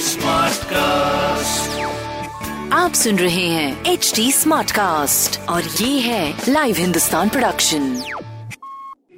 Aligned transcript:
Smart 0.00 0.64
cast 0.64 1.80
आप 2.72 2.92
सुन 2.92 3.18
रहे 3.18 3.46
हैं 3.46 3.84
एच 3.84 4.12
डी 4.16 4.32
स्मार्ट 4.32 4.70
कास्ट 4.70 5.40
और 5.40 5.62
ये 5.62 6.00
है 6.00 6.42
लाइव 6.48 6.76
हिंदुस्तान 6.76 7.28
प्रोडक्शन 7.28 8.02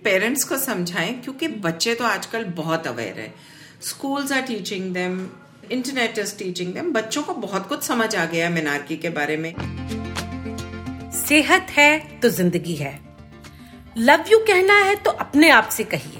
पेरेंट्स 0.04 0.44
को 0.44 0.58
समझाएँ 0.58 1.12
क्योंकि 1.14 1.48
बच्चे 1.48 1.94
तो 1.94 2.04
आजकल 2.04 2.44
बहुत 2.44 2.86
अवेयर 2.86 3.20
है। 3.20 3.34
Schools 3.82 4.32
are 4.32 4.40
teaching 4.40 4.94
them 4.94 5.28
internet 5.72 6.18
is 6.18 6.38
teaching 6.38 6.74
them 6.74 6.92
बच्चों 6.92 7.22
को 7.22 7.34
बहुत 7.34 7.68
कुछ 7.68 7.82
समझ 7.82 8.16
आ 8.16 8.24
गया 8.24 8.50
मिनारकी 8.50 8.96
के 8.96 9.08
बारे 9.08 9.36
में। 9.36 9.54
सेहत 11.26 11.66
है 11.70 11.98
तो 12.20 12.28
ज़िंदगी 12.28 12.74
है। 12.74 13.00
लव 13.98 14.24
यू 14.32 14.38
कहना 14.38 14.74
है 14.74 14.94
तो 14.94 15.10
अपने 15.10 15.50
आप 15.50 15.68
से 15.68 15.84
कहिए। 15.84 16.19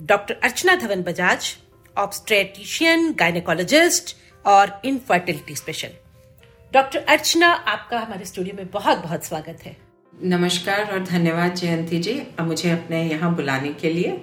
doctor 0.00 0.34
Archana 0.44 0.74
Dhawan 0.76 1.02
Bajaj 1.02 1.46
obstetrician 1.96 3.12
gynaecologist 3.18 4.14
और 4.44 4.70
इनफर्टिलिटी 4.84 5.54
स्पेशल 5.56 5.88
डॉक्टर 6.72 7.04
अर्चना, 7.08 7.48
आपका 7.48 7.98
हमारे 7.98 8.24
स्टूडियो 8.24 8.56
में 8.56 8.70
बहुत 8.70 8.98
बहुत 8.98 9.24
स्वागत 9.24 9.62
है। 9.64 9.76
नमस्कार 10.14 10.92
और 10.92 11.04
धन्यवाद 11.04 11.54
जयंती 11.56 11.98
जी 11.98 12.14
मुझे 12.42 12.70
अपने 12.70 13.02
यहाँ 13.04 13.34
बुलाने 13.36 13.72
के 13.74 13.90
लिए। 13.90 14.16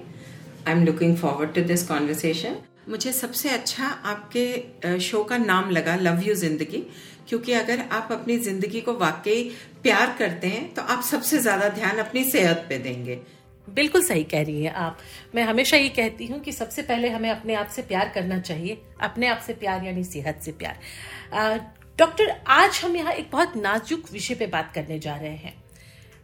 I 0.68 0.74
am 0.74 0.84
looking 0.86 1.16
forward 1.18 1.54
to 1.56 1.62
this 1.64 1.88
conversation 1.88 2.58
मुझे 2.90 3.12
सबसे 3.14 3.50
अच्छा 3.50 3.86
आपके 3.86 5.00
शो 5.02 5.24
का 5.24 5.38
नाम 5.38 5.70
लगा 5.72 5.96
लव 5.98 6.22
यू 6.24 6.36
ज़िंदगी, 6.36 6.84
क्योंकि 7.30 7.54
अगर 7.54 7.88
आप 7.92 8.12
अपनी 8.12 8.38
ज़िंदगी 8.40 8.82
को 8.82 8.94
वाकई 8.98 9.44
प्यार 9.84 10.16
करते 10.20 10.48
हैं 10.50 10.74
तो 10.74 10.82
आप 10.84 11.04
सबसे 11.06 11.40
ज़्यादा 11.40 11.70
ध्यान 11.72 11.98
अपनी 12.00 12.24
सेहत 12.26 12.66
पे 12.70 12.78
देंगे। 12.80 13.22
बिल्कुल 13.70 14.04
सही 14.04 14.24
कह 14.24 14.44
रही 14.44 14.64
हैं 14.64 14.74
आप। 14.74 14.98
मैं 15.36 15.44
हमेशा 15.44 15.78
ये 15.78 15.90
कहती 15.90 16.26
हूँ 16.28 16.40
कि 16.40 16.52
सबसे 16.52 16.82
पहले 16.82 17.10
हमें 17.10 17.30
अपने 17.30 17.54
आप 17.54 17.68
से 17.68 17.82
प्यार 17.82 18.10
करना 18.10 18.40
चाहिए, 18.40 18.78
अपने 19.02 19.28
आप 19.28 19.42
से 19.48 19.54
प्यार 19.56 19.84
यानी 19.86 20.04
सेहत 20.04 20.40
से 20.42 20.52
प्यार। 20.54 21.60
डॉक्टर, 22.00 22.30
आज 22.48 22.80
हम 22.84 22.96
यहाँ 22.96 23.14
एक 23.14 23.30
बहुत 23.32 23.56
नाजुक 23.58 24.12
विषय 24.12 24.36
पे 24.36 24.48
बात 24.48 24.72
करने 24.76 25.00
जा 25.00 25.16
रहे 25.16 25.36
हैं। 25.36 25.54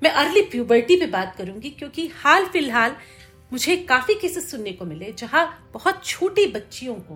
मैं 0.02 0.12
अर्ली 0.12 0.42
प्यूबर्टी 0.44 0.96
पे 0.96 1.06
बात 1.08 1.36
करूँगी 1.36 1.70
क्योंकि 1.70 2.08
हाल 2.16 2.46
फ़िलहाल 2.46 2.96
मुझे 3.52 3.76
काफ़ी 3.80 4.14
केसेस 4.14 4.50
सुनने 4.52 4.72
को 4.72 4.86
मिले 4.86 5.12
जहाँ 5.12 5.46
बहुत 5.74 6.06
छोटी 6.06 6.46
बच्चियों 6.48 6.96
को 6.96 7.16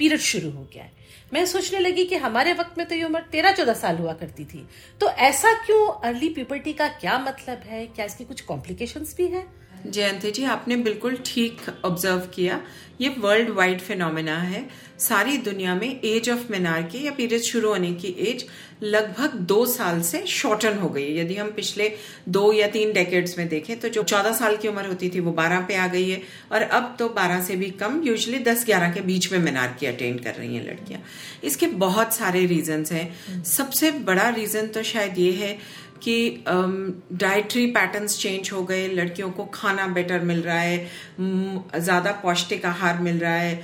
पीरियड 0.00 0.20
शुरू 0.20 0.50
हो 0.50 0.62
गया 0.74 0.82
है। 0.84 0.92
मैं 1.32 1.44
सोचने 1.46 1.78
लगी 1.78 2.04
कि 2.04 2.16
हमारे 2.16 2.52
वक्त 2.52 2.78
में 2.78 2.86
तो 2.88 2.94
ये 2.94 3.04
उम्र 3.04 3.20
तेरह 3.32 3.52
चौदह 3.52 3.74
साल 3.74 3.96
हुआ 3.96 4.12
करती 4.12 4.44
थी। 4.44 4.66
तो 5.00 5.08
ऐसा 5.08 5.52
क्यों 5.64 5.86
अर्ली 6.04 6.28
प्यूबर्टी 6.28 6.72
का 6.72 6.88
क्या 6.90 7.18
मतलब 7.18 7.62
है? 7.66 7.86
क्या 7.86 8.04
इसकी 8.04 8.24
कुछ 8.24 8.40
कॉम्प्लिकेशंस 8.40 9.14
भी 9.16 9.26
है? 9.26 9.46
जयंती 9.86 10.30
जी 10.30 10.44
आपने 10.46 10.76
बिल्कुल 10.78 11.16
ठीक 11.26 11.60
ऑब्ज़र्व 11.84 12.20
किया। 12.34 12.60
ये 13.00 13.08
वर्ल्ड 13.18 13.50
वाइड 13.50 13.80
फिनोमिना 13.80 14.36
है। 14.38 14.68
सारी 14.98 15.36
दुनिया 15.38 15.74
में 15.74 16.00
एज 16.04 16.30
ऑफ़ 16.30 16.52
की 16.52 17.04
या 17.06 17.10
पीरियड 17.12 17.42
शुरू 17.42 17.68
होने 17.68 17.92
की 17.94 18.08
एज 18.20 18.44
लगभग 18.82 19.34
दो 19.48 19.64
साल 19.66 20.00
से 20.02 20.24
शॉर्टन 20.26 20.78
हो 20.78 20.88
गई 20.88 21.16
यदि 21.16 21.34
हम 21.34 21.50
पिछले 21.50 21.90
दो 22.28 22.52
या 22.52 22.66
तीन 22.68 22.92
डेकेड्स 22.92 23.38
में 23.38 23.48
देखें 23.48 23.78
तो 23.80 23.88
जो 23.88 24.02
चौदह 24.02 24.32
साल 24.32 24.56
की 24.56 24.68
उम्र 24.68 24.86
होती 24.86 25.08
थी 25.08 25.20
वो 25.20 25.32
बारह 25.32 25.60
पे 25.60 25.76
आ 25.76 25.86
गई 25.86 26.08
है। 26.10 26.20
और 26.52 26.62
अब 26.62 26.94
तो 26.98 27.08
बारह 27.08 27.42
से 27.42 27.56
भी 27.56 27.70
कम 27.80 28.00
यूजली 28.04 28.38
दस 28.38 28.64
ग्यारह 28.66 28.92
के 28.92 29.00
बीच 29.00 29.32
में 29.32 29.38
की 29.80 29.86
अटेंड 29.86 30.20
कर 30.24 30.34
रही 30.34 30.54
हैं 30.56 30.66
लड़कियाँ। 30.66 31.02
इसके 31.44 31.66
बहुत 31.66 32.14
सारे 32.14 32.44
रीजन 32.46 32.84
हैं। 32.92 33.42
सबसे 33.44 33.90
बड़ा 33.90 34.28
रीजन 34.28 34.66
तो 34.66 34.82
शायद 34.82 35.18
ये 35.18 35.32
है 35.32 35.56
कि 36.02 36.44
डाइटरी 36.48 37.66
पैटर्न्स 37.72 38.18
चेंज 38.18 38.50
हो 38.52 38.62
गए, 38.64 38.86
लड़कियों 38.88 39.30
को 39.30 39.44
खाना 39.54 39.86
बेटर 39.94 40.20
मिल 40.24 40.42
रहा 40.42 40.60
है 40.60 41.80
ज़्यादा 41.80 42.12
पौष्टिक 42.22 42.64
आहार 42.66 42.98
मिल 43.00 43.18
रहा 43.18 43.34
है 43.34 43.54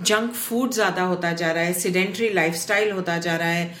जंक 0.00 0.32
फ़ूड 0.32 0.72
ज़्यादा 0.72 1.02
होता 1.04 1.32
जा 1.34 1.50
रहा 1.52 1.64
है 1.64 1.72
सीडेंट्री 1.74 2.28
लाइफस्टाइल 2.32 2.90
होता 2.92 3.18
जा 3.18 3.36
रहा 3.36 3.48
है 3.48 3.74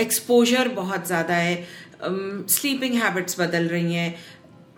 एक्सपोजर 0.00 0.68
बहुत 0.74 1.06
ज़्यादा 1.06 1.34
है 1.36 1.54
स्लीपिंग 2.48 2.94
हैबिट्स 2.94 3.40
बदल 3.40 3.68
रही 3.68 3.94
हैं 3.94 4.14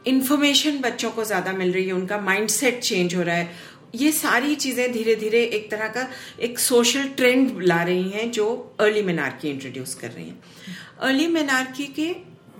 इंफॉर्मेशन 0.06 0.78
बच्चों 0.80 1.10
को 1.10 1.24
ज़्यादा 1.24 1.52
मिल 1.52 1.72
रही 1.72 1.86
है, 1.86 1.92
उनका 1.92 2.18
माइंडसेट 2.20 2.78
चेंज 2.80 3.14
हो 3.14 3.22
रहा 3.22 3.34
है। 3.36 3.48
ये 3.94 4.10
सारी 4.12 4.54
चीज़ें 4.54 4.92
धीरे 4.92 5.14
धीरे 5.16 5.42
एक 5.44 5.70
तरह 5.70 5.88
का 5.88 6.08
एक 6.40 6.58
सोशल 6.58 7.08
ट्रेंड 7.16 7.62
ला 7.62 7.82
रही 7.82 8.08
हैं 8.10 8.30
जो 8.30 8.48
अर्ली 8.80 9.02
मेनार्की 9.02 9.48
इंट्रोड्यूस 9.48 9.94
कर 9.94 10.10
रही 10.10 10.26
हैं। 10.26 10.42
अर्ली 11.00 11.26
मेनार्की 11.28 11.86
के 11.96 12.10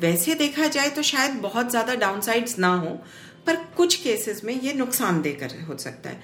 वैसे 0.00 0.34
देखा 0.34 0.66
जाए 0.68 0.88
तो 0.88 1.02
शायद 1.02 1.34
बहुत 1.42 1.70
ज़्यादा 1.70 1.94
डाउनसाइड्स 1.96 2.58
ना 2.58 2.74
हो, 2.74 2.90
पर 3.46 3.56
कुछ 3.76 3.94
केसेस 3.96 4.42
में 4.44 4.54
ये 4.54 4.72
नुकसान 4.72 5.20
देकर 5.22 5.60
हो 5.68 5.76
सकता 5.78 6.10
है। 6.10 6.20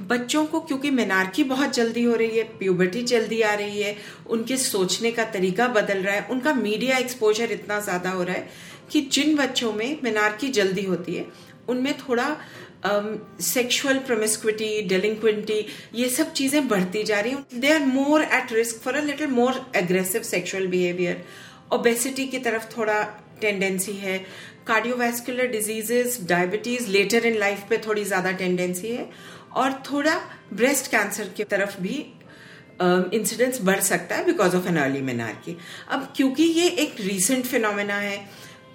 बच्चों 0.00 0.44
को 0.46 0.60
क्योंकि 0.60 0.90
मेनार्की 0.90 1.44
बहुत 1.44 1.74
जल्दी 1.74 2.02
हो 2.02 2.14
रही 2.14 2.38
है 2.38 2.44
प्यूबर्टी 2.58 3.02
जल्दी 3.04 3.40
आ 3.42 3.52
रही 3.54 3.82
है, 3.82 3.96
उनके 4.26 4.56
सोचने 4.56 5.10
का 5.10 5.24
तरीका 5.30 5.66
बदल 5.68 5.98
रहा 5.98 6.14
है, 6.14 6.26
उनका 6.30 6.54
मीडिया 6.54 6.98
एक्सपोजर 6.98 7.52
इतना 7.52 7.80
ज़्यादा 7.80 8.10
हो 8.10 8.22
रहा 8.22 8.34
है 8.34 8.48
कि 8.92 9.00
जिन 9.12 9.36
बच्चों 9.36 9.72
में 9.72 9.98
मेनार्की 10.04 10.48
जल्दी 10.50 10.84
होती 10.84 11.14
है, 11.14 11.26
उनमें 11.68 11.92
थोड़ा 11.98 12.36
सेक्सुअल 12.84 13.98
प्रोमिस्क्विटी 14.06 14.70
डेलिंक्विटी 14.88 15.66
ये 15.94 16.08
सब 16.10 16.32
चीज़ें 16.32 16.68
बढ़ती 16.68 17.02
जा 17.02 17.20
रही 17.20 17.32
हैं। 17.32 17.60
They 17.60 17.72
are 17.72 17.84
more 17.86 18.22
at 18.22 18.52
risk 18.52 18.80
for 18.84 18.94
a 18.94 19.02
little 19.02 19.26
more 19.30 19.60
aggressive 19.76 20.22
sexual 20.22 20.66
behaviour 20.66 21.24
obesity 21.72 22.26
की 22.26 22.38
तरफ़ 22.38 22.66
थोड़ा 22.76 23.02
टेंडेंसी 23.40 23.92
है। 23.96 24.18
Cardiovascular 24.66 25.46
diseases 25.48 26.18
diabetes 26.28 26.88
later 26.90 27.26
in 27.26 27.38
life 27.38 27.64
पे 27.70 27.78
थोड़ी 27.86 28.04
ज़्यादा 28.04 28.32
टेंडेंसी 28.32 28.88
है। 28.88 29.08
और 29.52 29.72
थोड़ा 29.90 30.20
ब्रेस्ट 30.52 30.90
कैंसर 30.90 31.28
की 31.36 31.44
तरफ़ 31.44 31.80
भी 31.80 32.04
इंसिडेंस 32.82 33.56
uh, 33.56 33.64
बढ़ 33.64 33.80
सकता 33.80 34.16
है 34.16 34.24
because 34.26 34.56
of 34.56 34.66
an 34.68 34.76
early 34.76 35.00
menarche 35.02 35.56
अब 35.90 36.12
क्योंकि 36.16 36.42
ये 36.42 36.68
एक 36.84 36.94
रीसेंट 37.00 37.44
फिनोमेना 37.46 37.96
है 37.96 38.16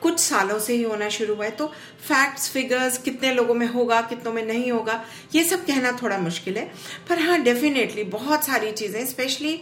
कुछ 0.01 0.19
सालों 0.19 0.59
से 0.59 0.73
ही 0.73 0.83
होना 0.83 1.09
शुरू 1.09 1.35
हुआ 1.35 1.45
है। 1.45 1.51
तो 1.51 1.67
फैक्ट्स 2.01 2.49
फिगर्स 2.51 2.97
कितने 2.99 3.33
लोगों 3.33 3.53
में 3.53 3.67
होगा, 3.67 4.01
कितनों 4.03 4.33
में 4.33 4.43
नहीं 4.45 4.71
होगा, 4.71 5.03
ये 5.35 5.43
सब 5.43 5.65
कहना 5.65 5.91
थोड़ा 6.01 6.17
मुश्किल 6.19 6.57
है। 6.57 6.65
पर 7.09 7.19
हाँ 7.19 7.41
डेफिनेटली 7.43 8.03
बहुत 8.11 8.43
सारी 8.43 8.71
चीज़ें 8.73 9.05
specially 9.05 9.59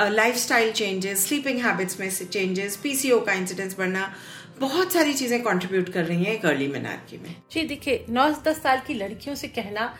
life 0.00 0.36
style 0.36 0.72
changes 0.72 1.26
sleeping 1.26 1.60
habits 1.60 2.00
में 2.00 2.08
चेंजेस 2.10 2.76
पीसीओ 2.76 3.20
का 3.20 3.32
इंसिडेंस 3.34 3.76
बढ़ना, 3.78 4.12
बहुत 4.60 4.92
सारी 4.92 5.14
चीज़ें 5.14 5.42
कंट्रीब्यूट 5.42 5.88
कर 5.92 6.04
रही 6.04 6.24
हैं 6.24 6.34
एक 6.34 6.44
अर्ली 6.46 6.66
मेनार्की 6.68 7.18
में। 7.18 7.34
जी, 7.52 7.62
देखिए, 7.62 8.04
नौ 8.10 8.28
दस 8.44 8.62
साल 8.62 8.80
की 8.86 8.94
लड़कियों 8.94 9.34
से 9.34 9.48
कहना 9.50 9.94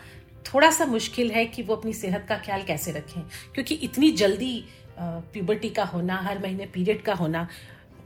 थोड़ा 0.45 0.69
सा 0.71 0.85
मुश्किल 0.85 1.31
है 1.31 1.45
कि 1.45 1.63
वो 1.63 1.75
अपनी 1.75 1.93
सेहत 1.93 2.25
का 2.29 2.37
ख्याल 2.37 2.63
कैसे 2.63 2.91
रखें। 2.91 3.21
क्योंकि 3.53 3.75
इतनी 3.75 4.11
जल्दी 4.13 4.63
प्यूबर्टी 4.99 5.69
का 5.69 5.83
होना, 5.85 6.15
हर 6.17 6.39
महीने 6.39 6.65
पीरियड 6.67 7.01
का 7.01 7.13
होना 7.13 7.47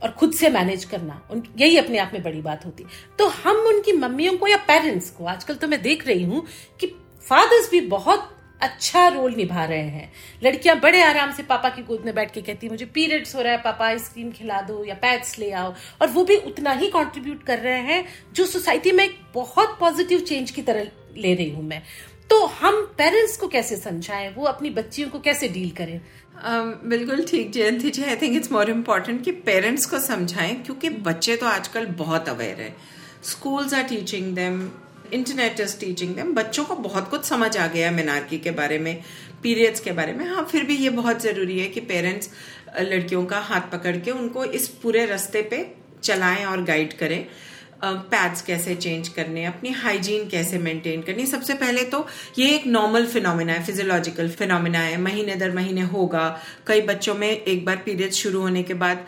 और 0.02 0.10
खुद 0.10 0.32
से 0.32 0.50
मैनेज 0.50 0.84
करना। 0.84 1.28
उन, 1.30 1.42
यही 1.60 1.76
अपने 1.76 1.98
आप 1.98 2.10
में 2.12 2.22
बड़ी 2.22 2.40
बात 2.40 2.66
होती। 2.66 2.84
तो 3.18 3.26
हम 3.26 3.56
उनकी 3.56 3.92
मम्मियों 3.92 4.38
को 4.38 4.46
या 4.46 4.56
पेरेंट्स 4.56 5.10
को, 5.10 5.24
आजकल 5.24 5.54
तो 5.54 5.68
मैं 5.68 5.82
देख 5.82 6.06
रही 6.06 6.22
हूँ 6.22 6.46
कि 6.80 6.86
फादर्स 7.28 7.70
भी 7.70 7.80
बहुत 7.80 8.38
अच्छा 8.60 9.08
रोल 9.08 9.34
निभा 9.34 9.64
रहे 9.64 9.88
हैं। 9.88 10.12
लड़कियाँ 10.44 10.80
बड़े 10.80 11.02
आराम 11.02 11.32
से 11.32 11.42
पापा 11.42 11.68
की 11.68 11.82
गोद 11.82 12.02
में 12.04 12.14
बैठ 12.14 12.32
के 12.32 12.42
कहती 12.42 12.68
मुझे 12.68 12.84
पीरियड्स 12.84 13.34
हो 13.36 13.42
रहा 13.42 13.52
है, 13.52 13.58
पापा 13.58 13.86
आइसक्रीम 13.86 14.30
खिला 14.30 14.60
दो 14.60 14.84
या 14.84 14.94
पैड्स 14.94 15.38
ले 15.38 15.50
आओ। 15.50 15.74
और 16.02 16.08
वो 16.08 16.24
भी 16.24 16.36
उतना 16.36 16.72
ही 16.72 16.88
कंट्रीब्यूट 16.88 17.42
कर 17.42 17.58
रहे 17.58 17.80
हैं, 17.80 18.04
जो 18.32 18.46
सोसाइटी 18.46 18.92
में 18.92 19.04
एक 19.04 19.18
बहुत 19.34 19.76
पॉजिटिव 19.80 20.20
चेंज 20.20 20.50
की 20.50 20.62
तरह 20.62 20.86
ले 21.16 21.34
रही 21.34 21.50
हूँ 21.50 21.64
मैं। 21.64 21.82
तो 22.30 22.46
हम 22.46 22.94
पेरेंट्स 22.98 23.36
को 23.36 23.48
कैसे 23.48 23.76
समझाएँ? 23.76 24.34
वो 24.34 24.44
अपनी 24.44 24.70
बच्चियों 24.70 25.08
को 25.10 25.20
कैसे 25.20 25.48
डील 25.48 25.70
करें? 25.70 26.00
बिल्कुल 26.34 27.24
ठीक, 27.24 27.50
Jayanti 27.52 27.90
ji 27.90 28.02
I 28.04 28.16
think 28.16 28.36
it's 28.36 28.52
more 28.52 28.70
important 28.70 29.22
कि 29.24 29.32
पेरेंट्स 29.46 29.86
को 29.86 29.98
समझाएँ, 30.00 30.54
क्योंकि 30.56 30.88
बच्चे 31.00 31.36
तो 31.36 31.46
आजकल 31.46 31.86
बहुत 31.98 32.28
अवेयर 32.28 32.60
है। 32.60 32.74
Schools 33.24 33.74
are 33.74 33.82
teaching 33.82 34.34
them 34.34 34.68
internet 35.12 35.60
is 35.60 35.78
teaching 35.80 36.14
them 36.16 36.32
बच्चों 36.34 36.64
को 36.64 36.74
बहुत 36.78 37.08
कुछ 37.10 37.24
समझ 37.24 37.56
आ 37.56 37.66
गया 37.66 37.88
है 37.88 37.94
मिनारकी 37.94 38.38
के 38.38 38.50
बारे 38.52 38.78
में 38.78 38.94
पीरियड्स 39.42 39.80
के 39.80 39.92
बारे 39.92 40.12
में। 40.12 40.24
हाँ 40.26 40.46
फिर 40.52 40.64
भी 40.64 40.76
ये 40.76 40.90
बहुत 40.90 41.22
ज़रूरी 41.22 41.58
है 41.60 41.68
कि 41.68 41.80
पेरेंट्स 41.82 42.30
लड़कियों 42.80 43.24
का 43.26 43.38
हाथ 43.40 43.70
पकड़ 43.72 43.96
के 43.96 44.10
उनको 44.10 44.44
इस 44.44 44.68
पूरे 44.82 45.04
रास्ते 45.06 45.42
पे 45.42 45.64
चलाएँ 46.02 46.44
और 46.44 46.62
गाइड 46.64 46.96
करें। 46.98 47.26
पैड्स 47.84 48.42
कैसे 48.42 48.74
चेंज 48.74 49.08
करने 49.08 49.44
अपनी 49.44 49.70
हाइजीन 49.72 50.28
कैसे 50.28 50.58
मेंटेन 50.58 51.02
करनी 51.02 51.26
सबसे 51.26 51.54
पहले 51.54 51.84
तो 51.84 52.06
ये 52.38 52.50
एक 52.50 52.66
नॉर्मल 52.66 53.06
फिनोमिना 53.06 53.52
है 53.52 53.64
फिजियोलॉजिकल 53.64 54.28
फिनोमिना 54.28 54.78
है। 54.78 54.96
महीने 54.96 55.34
दर 55.34 55.50
महीने 55.50 55.80
होगा। 55.80 56.40
कई 56.66 56.80
बच्चों 56.80 57.14
में 57.14 57.28
एक 57.28 57.64
बार 57.64 57.76
पीरियड 57.76 58.12
शुरू 58.12 58.40
होने 58.40 58.62
के 58.62 58.74
बाद 58.74 59.06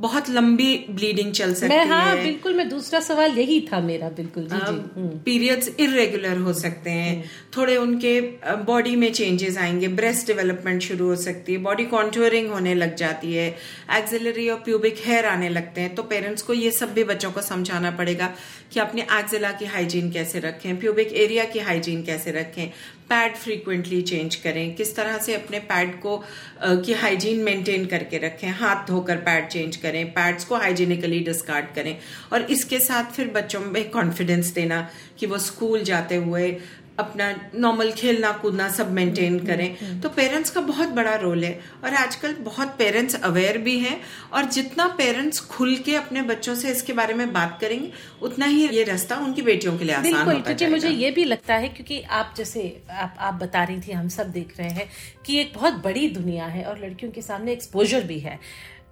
बहुत 0.00 0.28
लंबी 0.30 0.76
ब्लीडिंग 0.90 1.32
चल 1.32 1.54
सकती 1.54 1.68
मैं 1.68 1.84
हाँ, 1.86 2.16
है। 2.16 2.22
बिल्कुल 2.24 2.54
मैं 2.54 2.68
दूसरा 2.68 3.00
सवाल 3.00 3.38
यही 3.38 3.60
था 3.62 3.80
मेरा 3.80 4.08
बिल्कुल 4.16 4.46
जी 4.52 4.58
जी 4.66 5.08
पीरियड्स 5.24 5.68
इरेगुलर 5.80 6.38
हो 6.38 6.52
सकते 6.52 6.90
हैं। 6.90 7.30
थोड़े 7.56 7.76
उनके 7.76 8.20
बॉडी 8.66 8.94
में 8.96 9.12
चेंजेस 9.12 9.58
आएँगे 9.58 9.88
ब्रेस्ट 9.96 10.26
डेवलपमेंट 10.26 10.82
शुरू 10.82 11.08
हो 11.08 11.16
सकती 11.16 11.52
है 11.52 11.58
बॉडी 11.58 11.84
कॉन्टूरिंग 11.86 12.50
होने 12.50 12.74
लग 12.74 12.94
जाती 12.96 13.32
है 13.34 13.48
एक्सिलरी 13.92 14.48
और 14.48 14.58
प्यूबिक 14.60 15.02
हेयर 15.04 15.26
आने 15.26 15.48
लगते 15.48 15.80
हैं। 15.80 15.94
तो 15.94 16.02
पेरेंट्स 16.02 16.42
को 16.42 16.54
ये 16.54 16.70
सब 16.70 16.92
भी 16.94 17.04
बच्चों 17.04 17.32
को 17.32 17.42
समझाना 17.42 17.90
पड़ेगा 17.90 18.32
कि 18.72 18.80
अपने 18.80 19.02
एक्जिला 19.12 19.50
की 19.52 19.64
हाइजीन 19.66 20.10
कैसे 20.12 20.38
रखें 20.40 20.78
प्यूबिक 20.80 21.12
एरिया 21.16 21.44
की 21.44 21.58
हाइजीन 21.60 22.02
कैसे 22.02 22.32
रखें। 22.32 22.70
पैड 23.10 23.34
फ्रीक्वेंटली 23.36 24.00
चेंज 24.02 24.34
करें, 24.36 24.74
किस 24.74 24.94
तरह 24.96 25.18
से 25.18 25.34
अपने 25.34 25.58
पैड 25.62 25.94
को 26.00 26.16
की 26.64 26.92
हाइजीन 26.92 27.42
मेंटेन 27.44 27.86
करके 27.86 28.18
रखें, 28.18 28.48
हाथ 28.50 28.86
धोकर 28.86 29.16
पैड 29.18 29.48
चेंज 29.48 29.76
करें 29.76 30.04
पैड्स 30.12 30.44
को 30.44 30.56
हाइजीनिकली 30.56 31.20
डिस्कार्ड 31.24 31.74
करें 31.74 31.96
और 32.32 32.42
इसके 32.50 32.80
साथ 32.80 33.12
फिर 33.12 33.28
बच्चों 33.34 33.60
में 33.60 33.88
कॉन्फिडेंस 33.90 34.52
देना 34.54 34.88
कि 35.18 35.26
वो 35.26 35.38
स्कूल 35.40 35.82
जाते 35.82 36.16
हुए 36.16 36.50
अपना 36.98 37.30
नॉर्मल 37.54 37.90
खेलना 37.92 38.30
कूदना 38.32 38.68
सब 38.68 38.90
मेंटेन 38.92 39.38
करें। 39.46 40.00
तो 40.00 40.08
पेरेंट्स 40.08 40.50
का 40.50 40.60
बहुत 40.62 40.88
बड़ा 40.90 41.14
रोल 41.16 41.44
है 41.44 41.52
और 41.84 41.94
आजकल 41.94 42.34
बहुत 42.42 42.74
पेरेंट्स 42.78 43.14
अवेयर 43.22 43.58
भी 43.58 43.78
हैं 43.78 44.00
और 44.32 44.44
जितना 44.50 44.86
पेरेंट्स 44.98 45.40
खुल 45.46 45.74
के 45.76 45.94
अपने 45.96 46.22
बच्चों 46.22 46.54
से 46.54 46.70
इसके 46.70 46.92
बारे 46.92 47.14
में 47.14 47.32
बात 47.32 47.58
करेंगे 47.60 47.90
उतना 48.22 48.46
ही 48.46 48.68
ये 48.68 48.84
रास्ता 48.84 49.16
उनकी 49.16 49.42
बेटियों 49.42 49.76
के 49.78 49.84
लिए 49.84 49.94
आसान 49.94 50.12
बिल्कुल 50.12 50.40
क्योंकि 50.42 50.66
मुझे 50.66 50.90
ये 50.90 51.10
भी 51.10 51.24
लगता 51.24 51.54
है 51.54 51.68
क्योंकि 51.68 52.00
आप 52.20 52.34
जैसे 52.36 52.62
आप 52.90 53.16
आप 53.18 53.34
बता 53.34 53.64
रही 53.64 53.80
थी 53.80 53.92
हम 53.92 54.08
सब 54.08 54.30
देख 54.32 54.58
रहे 54.58 54.70
हैं 54.70 54.88
कि 55.26 55.38
एक 55.40 55.52
बहुत 55.54 55.82
बड़ी 55.84 56.08
दुनिया 56.10 56.46
है 56.46 56.64
और 56.64 56.84
लड़कियों 56.84 57.12
के 57.12 57.22
सामने 57.22 57.52
एक्सपोजर 57.52 58.02
भी 58.02 58.18
है। 58.18 58.38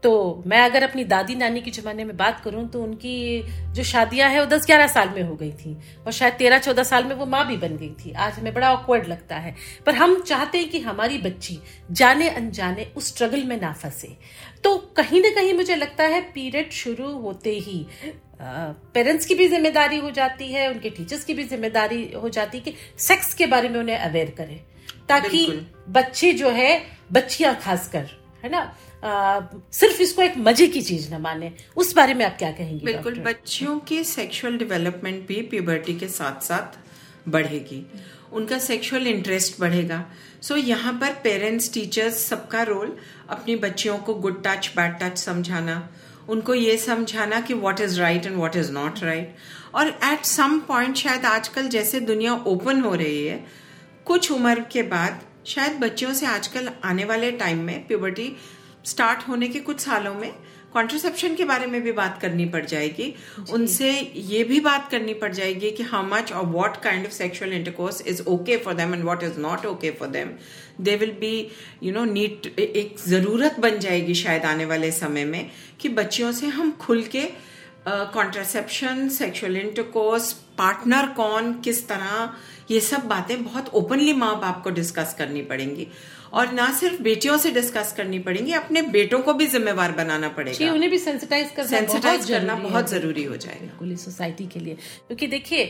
तो 0.05 0.43
मैं 0.47 0.61
अगर 0.61 0.83
अपनी 0.83 1.05
दादी 1.05 1.35
नानी 1.35 1.61
के 1.61 1.71
जमाने 1.71 2.05
में 2.05 2.17
बात 2.17 2.41
करूँ 2.45 2.67
तो 2.71 2.83
उनकी 2.83 3.43
जो 3.75 3.83
शादियाँ 3.85 4.29
हैं 4.31 4.41
वो 4.41 4.47
दस 4.47 4.67
ग्यारह 4.67 4.87
साल 4.87 5.09
में 5.09 5.23
हो 5.23 5.35
गई 5.35 5.51
थी 5.53 5.77
और 6.07 6.13
शायद 6.13 6.35
तेरह 6.35 6.59
चौदह 6.59 6.83
साल 6.85 7.05
में 7.05 7.15
वो 7.17 7.27
माँ 7.27 7.47
भी 7.47 7.57
बन 7.57 7.77
गई 7.77 7.89
थी। 8.01 8.13
आज 8.15 8.33
हमें 8.35 8.53
बड़ा 8.55 8.73
ऑकवर्ड 8.73 9.07
लगता 9.09 9.37
है। 9.37 9.55
पर 9.87 9.95
हम 9.95 10.21
चाहते 10.23 10.59
हैं 10.59 10.69
कि 10.71 10.79
हमारी 10.81 11.19
बच्ची 11.19 11.59
जाने 11.91 12.29
अनजाने 12.31 12.87
उस 12.97 13.09
स्ट्रगल 13.09 13.45
में 13.45 13.61
ना 13.61 13.73
फंसे। 13.75 14.09
तो 14.65 14.77
कहीं 14.97 15.23
ना 15.23 15.31
कहीं 15.35 15.55
मुझे 15.55 15.77
लगता 15.77 16.05
है 16.05 16.21
पीरियड 16.33 16.71
शुरू 16.73 17.11
होते 17.19 17.51
ही 17.59 17.87
पेरेंट्स 18.41 19.27
की 19.27 19.35
भी 19.35 19.47
ज़िम्मेदारी 19.49 19.99
हो 19.99 20.11
जाती 20.11 20.53
है 20.53 20.69
उनके 20.71 20.91
टीचर्स 20.91 21.25
की 21.25 21.35
भी 21.35 21.45
ज़िम्मेदारी 21.45 22.03
हो 22.15 22.29
जाती 22.29 22.59
है 22.59 22.65
कि 22.65 22.75
सेक्स 22.99 23.33
के 23.35 23.47
बारे 23.47 23.69
में 23.69 23.79
उन्हें 23.81 23.97
अवेयर 23.99 24.35
करें। 24.39 24.59
ताकि 25.09 25.47
बच्चे 25.91 26.33
जो 26.33 26.51
है 26.51 26.71
बच्चियाँ 27.13 27.55
खासकर 27.57 28.11
है 28.45 28.51
ना? 28.51 28.61
आ, 29.05 29.41
सिर्फ़ 29.73 30.01
इसको 30.03 30.23
एक 30.23 30.37
मज़े 30.39 30.67
की 30.67 30.83
चीज़ 30.83 31.15
न 31.15 31.21
माने। 31.21 31.53
उस 31.77 31.95
बारे 31.95 32.15
में 32.15 32.25
आप 32.25 32.37
क्या 32.39 32.51
कहेंगे 32.53 32.85
बिल्कुल 32.85 33.19
बच्चियों 33.21 33.79
की 33.81 34.03
सेक्सुअल 34.05 34.59
डेवलपमेंट 34.59 35.27
भी 35.27 35.41
प्यूबर्टी 35.43 35.95
के 35.99 36.09
साथ 36.09 36.43
साथ 36.43 36.79
बढ़ेगी। 37.29 37.85
उनका 38.33 38.59
सेक्सुअल 38.59 39.07
इंटरेस्ट 39.07 39.61
बढ़ेगा। 39.61 40.05
सो 40.43 40.55
so, 40.55 40.65
यहाँ 40.65 40.93
पर 40.93 41.13
पेरेंट्स 41.25 41.73
टीचर्स 41.75 42.25
सबका 42.27 42.63
रोल 42.63 42.97
अपनी 43.31 43.57
बच्चियों 43.57 43.99
को 43.99 44.15
गुड 44.15 44.43
टच 44.47 44.73
बैड 44.77 44.99
टच 45.01 45.19
समझाना। 45.19 45.77
उनको 46.29 46.55
ये 46.55 46.77
समझाना 46.79 47.41
कि 47.41 47.55
what 47.55 47.81
is 47.81 48.01
right 48.01 48.27
and 48.27 48.37
what 48.37 48.57
is 48.57 48.73
not 48.73 49.03
right 49.03 49.35
और 49.75 49.89
एट 49.89 50.25
सम 50.25 50.59
पॉइंट 50.59 50.97
शायद 50.97 51.25
आजकल 51.25 51.69
जैसे 51.69 52.01
दुनिया 52.01 52.35
ओपन 52.47 52.81
हो 52.81 52.95
रही 52.95 53.27
है 53.27 53.45
कुछ 54.07 54.31
उम्र 54.33 54.61
के 54.73 54.83
बाद 54.83 55.21
शायद 55.47 55.79
बच्चों 55.81 56.13
से 56.15 56.27
आजकल 56.27 56.71
आने 56.85 57.05
वाले 57.05 57.31
टाइम 57.39 57.59
में 57.65 57.87
प्यूबर्टी 57.87 58.35
स्टार्ट 58.87 59.29
होने 59.29 59.49
के 59.49 59.61
कुछ 59.61 59.81
सालों 59.81 60.15
में 60.15 60.33
कॉन्ट्रसेप्शन 60.73 61.35
के 61.35 61.45
बारे 61.45 61.67
में 61.67 61.81
भी 61.83 61.93
बात 61.93 62.19
करनी 62.23 62.45
पड़ 62.55 62.65
जाएगी। 62.67 63.13
उनसे 63.53 63.91
ये 64.17 64.43
भी 64.45 64.59
बात 64.61 64.91
करनी 64.91 65.15
पड़ 65.15 65.33
जाएगी 65.33 65.71
कि 65.71 65.83
हाउ 65.83 66.07
मच 66.07 66.33
और 66.33 66.47
what 66.47 66.83
kind 66.83 67.07
of 67.07 67.13
sexual 67.13 67.53
intercourse 67.53 68.01
is 68.07 68.23
okay 68.29 68.57
for 68.65 68.75
them 68.75 68.95
and 68.95 69.05
what 69.05 69.23
is 69.23 69.39
not 69.41 69.67
okay 69.67 69.91
for 69.99 70.09
them 70.09 70.31
they 70.81 70.97
will 70.97 71.13
be 71.21 71.37
you 71.83 71.93
know 71.93 72.05
need 72.05 72.47
एक 72.59 72.97
ज़रूरत 73.09 73.61
बन 73.61 73.79
जाएगी 73.79 74.15
शायद 74.15 74.45
आने 74.45 74.65
वाले 74.65 74.91
समय 74.93 75.25
में 75.25 75.51
कि 75.81 75.89
बच्चियों 76.01 76.33
से 76.33 76.47
हम 76.59 76.73
खुल 76.81 77.03
के 77.15 77.29
कॉन्ट्रासेप्शन 77.89 79.09
सेक्सुअल 79.09 79.57
इंटरकोर्स 79.57 80.33
पार्टनर 80.59 81.07
कौन 81.17 81.53
किस 81.65 81.87
तरह 81.89 82.35
ये 82.71 82.81
सब 82.81 83.07
बातें 83.07 83.43
बहुत 83.45 83.69
ओपनली 83.75 84.13
माँ 84.15 84.35
बाप 84.41 84.63
को 84.65 84.71
डिस्कस 84.73 85.15
करनी 85.19 85.43
पड़ेंगी। 85.45 85.87
और 86.33 86.53
ना 86.53 86.71
सिर्फ़ 86.73 87.03
बेटियों 87.03 87.37
से 87.39 87.51
डिस्कस 87.51 87.93
करनी 87.97 88.19
पड़ेगी 88.19 88.53
अपने 88.53 88.83
बेटों 88.91 89.19
को 89.19 89.33
भी 89.35 89.47
जिम्मेवार 89.47 89.93
बनाना 89.93 90.29
पड़ेगा। 90.29 90.73
उन्हें 90.73 90.91
भी 90.91 90.99
सेंसिटाइज 90.99 91.51
करना 91.51 91.69
सेंसिटाइज 91.69 92.29
करना 92.31 92.55
बहुत 92.55 92.91
ज़रूरी 92.91 93.25
हो 93.25 93.37
जाएगा। 93.37 93.61
बिल्कुल 93.61 93.95
सोसाइटी 93.97 94.47
के 94.47 94.61
लिए। 94.61 94.75
क्योंकि 95.07 95.27
देखिए 95.27 95.65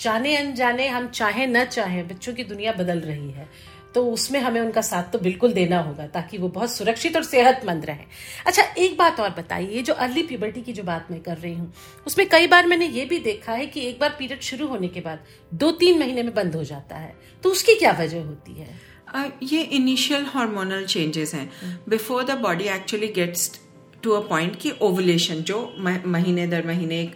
जाने 0.00 0.36
अनजाने 0.36 0.88
हम 0.88 1.08
चाहे 1.10 1.46
न 1.46 1.64
चाहे 1.66 2.02
बच्चों 2.04 2.34
की 2.34 2.44
दुनिया 2.44 2.72
बदल 2.72 3.00
रही 3.00 3.30
है। 3.30 3.48
तो 3.94 4.04
उसमें 4.06 4.38
हमें 4.40 4.60
उनका 4.60 4.80
साथ 4.80 5.12
तो 5.12 5.18
बिल्कुल 5.18 5.52
देना 5.52 5.80
होगा 5.80 6.06
ताकि 6.06 6.38
वो 6.38 6.48
बहुत 6.48 6.70
सुरक्षित 6.72 7.16
और 7.16 7.22
सेहतमंद 7.22 7.84
रहे। 7.84 8.04
अच्छा 8.46 8.62
एक 8.78 8.96
बात 8.98 9.20
और 9.20 9.30
बताइए 9.30 9.82
जो 9.82 9.94
अर्ली 9.94 10.22
प्यूबर्टी 10.22 10.62
की 10.62 10.72
जो 10.72 10.82
बात 10.82 11.10
मैं 11.10 11.20
कर 11.20 11.36
रही 11.36 11.54
हूँ 11.54 11.72
उसमें 12.06 12.28
कई 12.28 12.46
बार 12.46 12.66
मैंने 12.66 12.86
ये 12.88 13.04
भी 13.04 13.18
देखा 13.20 13.52
है 13.52 13.66
कि 13.66 13.86
एक 13.88 13.98
बार 14.00 14.16
पीरियड 14.18 14.40
शुरू 14.40 14.66
होने 14.66 14.88
के 14.88 15.00
बाद 15.00 15.24
दो 15.54 15.70
तीन 15.74 15.98
महीने 15.98 16.22
में 16.22 16.34
बंद 16.34 16.56
हो 16.56 16.64
जाता 16.64 16.96
है। 16.96 17.14
तो 17.44 17.50
उसकी 17.50 17.74
क्या 17.74 17.92
वजह 18.00 18.24
होती 18.24 18.52
है? 18.52 18.68
ये 19.42 19.60
इनिशियल 19.62 20.24
हार्मोनल 20.24 20.84
चेंजेस 20.86 21.34
हैं। 21.34 21.50
Before 21.88 22.24
the 22.24 22.38
body 22.38 22.64
actually 22.68 23.08
gets 23.08 23.50
to 24.02 24.10
a 24.12 24.20
point 24.28 24.56
कि 24.60 24.70
ओवुलेशन 24.82 25.42
जो 25.42 25.58
महीने 25.78 26.46
दर 26.46 26.66
महीने 26.66 27.00
एक 27.02 27.14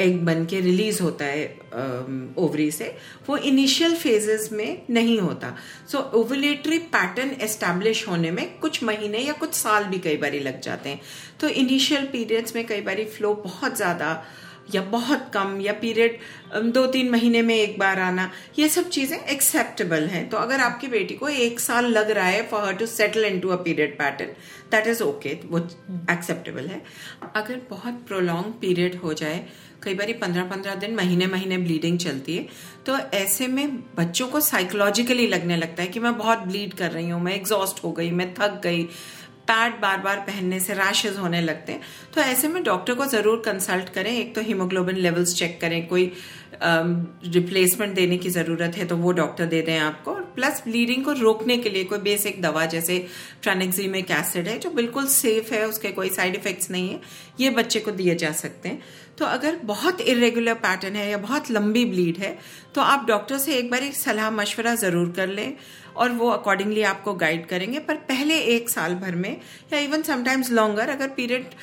एग 0.00 0.20
बन 0.24 0.44
के 0.50 0.60
रिलीज़ 0.60 1.02
होता 1.02 1.24
है 1.24 1.44
ओवरी 2.38 2.70
से, 2.70 2.86
वो 3.28 3.36
इनिशियल 3.36 3.94
फेजेस 3.96 4.48
में 4.52 4.82
नहीं 4.90 5.18
होता। 5.20 5.54
सो 5.92 5.98
ओवुलेटरी 6.20 6.78
पैटर्न 6.94 7.30
एस्टेब्लिश 7.42 8.06
होने 8.08 8.30
में 8.30 8.58
कुछ 8.58 8.82
महीने 8.84 9.18
या 9.18 9.32
कुछ 9.34 9.54
साल 9.54 9.84
भी 9.84 9.98
कई 9.98 10.16
बार 10.16 10.34
लग 10.42 10.60
जाते 10.60 10.90
हैं। 10.90 11.00
तो 11.40 11.48
इनिशियल 11.48 12.06
पीरियड्स 12.12 12.56
में 12.56 12.66
कई 12.66 12.80
बार 12.80 13.04
फ्लो 13.16 13.34
बहुत 13.44 13.76
ज़्यादा 13.76 14.14
या 14.68 14.82
बहुत 14.90 15.30
कम, 15.34 15.58
या 15.60 15.72
पीरियड 15.74 16.18
दो 16.72 16.86
तीन 16.88 17.10
महीने 17.10 17.42
में 17.42 17.54
एक 17.54 17.78
बार 17.78 17.98
आना, 18.00 18.30
ये 18.58 18.68
सब 18.68 18.88
चीज़ें 18.90 19.18
एक्सेप्टेबल 19.18 20.06
हैं। 20.06 20.28
तो 20.28 20.36
अगर 20.36 20.60
आपकी 20.60 20.88
बेटी 20.88 21.14
को 21.14 21.28
एक 21.28 21.60
साल 21.60 21.86
लग 21.88 22.10
रहा 22.10 22.26
है 22.26 22.46
for 22.48 22.64
her 22.64 22.74
to 22.74 22.86
settle 22.88 23.24
into 23.40 23.48
a 23.48 23.56
period 23.64 23.98
pattern 23.98 24.30
that 24.70 24.86
is 24.86 25.02
okay 25.02 25.38
वो 25.46 25.58
एक्सेप्टेबल 26.10 26.66
है। 26.66 26.82
अगर 27.34 27.60
बहुत 27.70 28.04
प्रोलॉन्ग 28.08 28.54
पीरियड 28.60 28.94
हो 28.96 29.12
जाए, 29.14 29.44
कई 29.82 29.94
बार 29.94 30.12
पंद्रह 30.20 30.44
पंद्रह 30.46 30.74
दिन 30.76 30.94
महीने 30.94 31.26
महीने 31.26 31.56
ब्लीडिंग 31.58 31.98
चलती 31.98 32.36
है 32.36 32.46
तो 32.86 32.96
ऐसे 33.14 33.46
में 33.46 33.76
बच्चों 33.96 34.26
को 34.28 34.40
साइकोलॉजिकली 34.42 35.26
लगने 35.26 35.56
लगता 35.56 35.82
है 35.82 35.88
कि 35.88 36.00
मैं 36.00 36.16
बहुत 36.18 36.38
ब्लीड 36.40 36.74
कर 36.74 36.90
रही 36.90 37.08
हूँ, 37.08 37.20
मैं 37.22 37.34
एग्जॉस्ट 37.34 37.82
हो 37.84 37.92
गई, 37.92 38.10
मैं 38.10 38.32
थक 38.34 38.60
गई 38.64 38.88
पैड 39.52 39.80
बार 39.80 39.98
बार 40.00 40.20
पहनने 40.26 40.60
से 40.60 40.74
रैशेज 40.74 41.16
होने 41.18 41.40
लगते 41.40 41.72
हैं। 41.72 41.80
तो 42.14 42.20
ऐसे 42.20 42.48
में 42.48 42.62
डॉक्टर 42.64 42.94
को 42.94 43.06
ज़रूर 43.08 43.42
कंसल्ट 43.46 43.88
करें। 43.94 44.10
एक 44.10 44.34
तो 44.34 44.40
हीमोग्लोबिन 44.42 44.96
लेवल्स 44.98 45.34
चेक 45.36 45.60
करें। 45.60 45.86
कोई 45.88 46.12
रिप्लेसमेंट 46.62 47.94
देने 47.94 48.16
की 48.18 48.30
ज़रूरत 48.30 48.76
है 48.76 48.84
तो 48.86 48.96
वो 48.96 49.12
डॉक्टर 49.12 49.46
दे 49.46 49.60
दें 49.62 49.78
आपको। 49.78 50.14
प्लस 50.34 50.62
ब्लीडिंग 50.64 51.04
को 51.04 51.12
रोकने 51.12 51.56
के 51.58 51.70
लिए 51.70 51.84
कोई 51.84 51.98
बेसिक 52.00 52.40
दवा 52.42 52.64
जैसे 52.66 52.98
ट्रानिक्सीमिक 53.42 54.10
एसिड 54.10 54.48
है, 54.48 54.58
जो 54.58 54.70
बिल्कुल 54.70 55.06
सेफ़ 55.08 55.52
है, 55.54 55.66
उसके 55.68 55.88
कोई 55.90 56.08
साइड 56.10 56.34
इफेक्ट्स 56.36 56.70
नहीं 56.70 56.88
है, 56.90 57.00
ये 57.40 57.50
बच्चे 57.52 57.80
को 57.80 57.90
दिए 57.92 58.14
जा 58.14 58.32
सकते 58.34 58.68
हैं। 58.68 58.82
तो 59.18 59.24
अगर 59.26 59.56
बहुत 59.64 60.00
इरेगुलर 60.02 60.54
पैटर्न 60.56 60.96
है 60.96 61.10
या 61.10 61.18
बहुत 61.18 61.50
लंबी 61.50 61.84
ब्लीड 61.86 62.18
है 62.18 62.36
तो 62.74 62.80
आप 62.82 63.06
डॉक्टर 63.08 63.38
से 63.38 63.56
एक 63.56 63.70
बार 63.70 63.90
सलाह 63.94 64.30
मशवरा 64.32 64.74
ज़रूर 64.76 65.12
कर 65.16 65.28
लें। 65.28 65.52
और 65.96 66.10
वो 66.12 66.28
अकॉर्डिंगली 66.30 66.82
आपको 66.84 67.14
गाइड 67.14 67.46
करेंगे। 67.46 67.78
पर 67.78 67.96
पहले 68.08 68.38
एक 68.48 68.70
साल 68.70 68.94
भर 68.94 69.14
में 69.16 69.36
या 69.72 69.78
इवन 69.78 70.02
समटाइम्स 70.02 70.50
लॉन्गर 70.50 70.90
अगर 70.90 71.08
पीरियड 71.10 71.54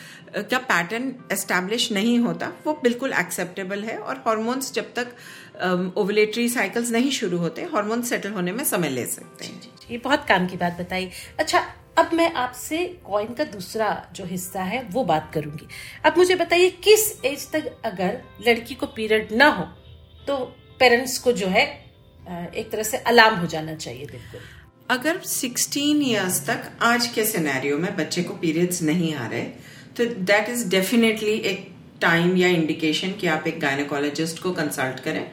का 0.45 0.57
पैटर्न 0.59 1.13
एस्टेब्लिश 1.31 1.91
नहीं 1.91 2.17
होता, 2.19 2.51
वो 2.65 2.74
बिल्कुल 2.83 3.13
एक्सेप्टेबल 3.13 3.83
है 3.83 3.98
और 3.98 4.24
हॉर्मोन्स 4.27 4.74
जब 4.74 4.93
तक 4.95 5.95
ओवुलेटरी 5.98 6.48
साइकिल्स 6.50 6.91
नहीं 6.91 7.12
शुरू 7.12 7.38
होते 7.38 7.63
हॉर्मोन्स 7.74 8.09
सेटल 8.09 8.31
होने 8.31 8.51
में 8.51 8.63
समय 8.65 8.89
ले 8.89 9.05
सकते 9.07 9.45
हैं। 9.45 9.62
ये 9.91 9.98
बहुत 9.98 10.25
काम 10.27 10.48
की 10.48 10.57
बात 10.57 10.77
बताई। 10.79 11.09
अच्छा 11.39 11.59
अब 11.98 12.13
मैं 12.13 12.31
आपसे 12.33 12.86
कॉइन 13.05 13.33
का 13.33 13.43
दूसरा 13.45 13.89
जो 14.15 14.25
हिस्सा 14.25 14.62
है, 14.63 14.81
वो 14.83 15.03
बात 15.03 15.31
करूँगी। 15.33 15.67
अब 16.05 16.17
मुझे 16.17 16.36
बताइए, 16.36 16.69
किस 16.69 17.25
एज 17.25 17.50
तक 17.51 17.71
अगर 17.86 18.21
लड़की 18.48 18.75
को 18.75 18.86
पीरियड 18.88 19.31
ना 19.33 19.48
हो 19.48 19.63
तो 20.27 20.38
पेरेंट्स 20.79 21.17
को 21.17 21.31
जो 21.31 21.48
है 21.48 21.65
एक 22.29 22.71
तरह 22.71 22.83
से 22.83 22.98
अलार्म 23.07 23.36
हो 23.39 23.48
जाना 23.48 23.75
चाहिए 23.75 24.05
बिल्कुल 24.05 24.41
अगर 24.89 25.17
16 25.25 26.01
इयर्स 26.03 26.39
तक 26.48 26.69
आज 26.83 27.07
के 27.07 27.25
सिनेरियो 27.25 27.77
में 27.77 27.95
बच्चे 27.98 28.24
को 28.24 28.33
पीरियड्स 28.38 28.81
नहीं 28.83 29.13
आ 29.15 29.27
रहे 29.27 29.41
तो 29.98 30.05
दैट 30.31 30.50
इज़ 30.50 30.67
डेफिनेटली 30.69 31.33
एक 31.51 31.67
टाइम 32.01 32.36
या 32.38 32.48
इंडिकेशन 32.50 33.12
कि 33.21 33.27
आप 33.27 33.48
एक 33.48 33.59
गायनोकोलॉजिस्ट 33.59 34.41
को 34.43 34.51
कंसल्ट 34.53 35.00
करें, 35.00 35.24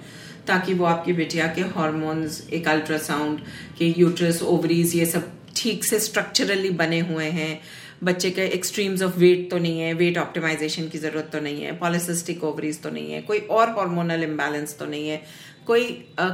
ताकि 0.46 0.74
वो 0.74 0.84
आपकी 0.84 1.12
बिटिया 1.12 1.46
के 1.54 1.62
हॉर्मोन्स 1.76 2.40
एक 2.50 2.68
अल्ट्रासाउंड 2.68 3.40
के 3.78 3.92
यूट्रस 3.98 4.42
ओवरीज 4.44 4.94
ये 4.96 5.06
सब 5.06 5.32
ठीक 5.56 5.84
से 5.84 6.00
स्ट्रक्चरली 6.00 6.70
बने 6.80 7.00
हुए 7.00 7.30
हैं। 7.30 7.60
बच्चे 8.04 8.30
के 8.30 8.46
एक्सट्रीम्स 8.54 9.02
ऑफ़ 9.02 9.18
वेट 9.18 9.50
तो 9.50 9.58
नहीं 9.58 9.80
है 9.80 9.92
वेट 9.94 10.18
ऑप्टिमाइजेशन 10.18 10.88
की 10.88 10.98
ज़रूरत 10.98 11.30
तो 11.32 11.40
नहीं 11.40 11.62
है 11.62 11.76
पॉलिसिस्टिक 11.78 12.44
ओवरीज 12.44 12.82
तो 12.82 12.90
नहीं 12.90 13.12
है, 13.12 13.20
कोई 13.22 13.38
और 13.38 13.70
हार्मोनल 13.78 14.22
इम्बैलेंस 14.24 14.76
तो 14.78 14.86
नहीं 14.86 15.08
है। 15.08 15.22
कोई 15.66 15.84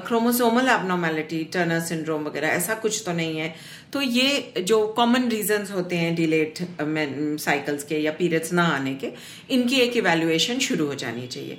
क्रोमोसोमल 0.06 0.68
एबनॉर्मेलिटी 0.68 1.42
टर्नर 1.52 1.80
सिंड्रोम 1.82 2.24
वगैरह, 2.24 2.48
ऐसा 2.48 2.74
कुछ 2.76 3.02
तो 3.06 3.12
नहीं 3.12 3.38
है। 3.38 3.54
तो 3.92 4.00
ये 4.00 4.62
जो 4.62 4.86
कॉमन 4.96 5.28
रीजंस 5.28 5.70
होते 5.70 5.96
हैं 5.96 6.14
डिलेट 6.14 6.58
साइकिल्स 7.40 7.84
के 7.84 7.98
या 7.98 8.12
पीरियड्स 8.18 8.52
ना 8.52 8.64
आने 8.68 8.94
के, 8.94 9.12
इनकी 9.50 9.80
एक 9.80 9.96
इवेल्युएशन 9.96 10.58
शुरू 10.60 10.86
हो 10.86 10.94
जानी 10.96 11.26
चाहिए। 11.26 11.58